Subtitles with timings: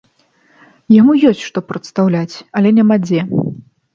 [0.99, 3.21] Яму ёсць што прадстаўляць, але няма дзе.